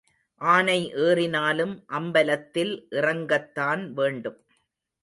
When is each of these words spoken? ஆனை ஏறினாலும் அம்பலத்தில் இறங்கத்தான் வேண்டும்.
ஆனை 0.41 0.77
ஏறினாலும் 0.95 1.75
அம்பலத்தில் 1.89 2.73
இறங்கத்தான் 2.91 3.85
வேண்டும். 3.93 4.39